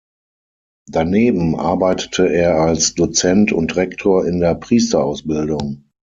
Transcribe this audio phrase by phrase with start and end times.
[0.89, 5.91] Daneben arbeitete er als Dozent und Rektor in der Priesterausbildung.